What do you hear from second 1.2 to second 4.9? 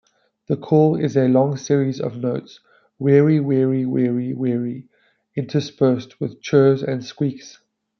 long series of notes, "weary-weary-weary-weary",